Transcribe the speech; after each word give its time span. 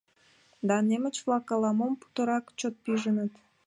—Да, 0.67 0.77
немыч-влак 0.87 1.45
ала-мо 1.53 1.87
путырак 2.01 2.45
чот 2.59 2.75
пижыныт. 2.83 3.31